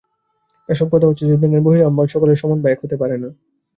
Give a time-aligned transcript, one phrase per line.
[0.69, 3.29] এখন কথা হচ্ছে যে, ধ্যানের বহিরালম্বন সকলের সমান বা এক হতে পারে না।